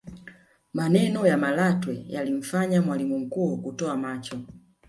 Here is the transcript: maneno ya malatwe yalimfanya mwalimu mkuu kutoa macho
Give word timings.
maneno 0.73 1.27
ya 1.27 1.37
malatwe 1.37 2.05
yalimfanya 2.07 2.81
mwalimu 2.81 3.19
mkuu 3.19 3.57
kutoa 3.57 3.97
macho 3.97 4.39